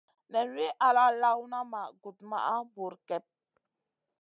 [0.31, 3.25] Nen wi ala lawna ma gudmaha bur kep.